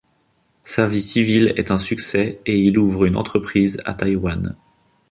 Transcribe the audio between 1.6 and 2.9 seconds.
un succès et il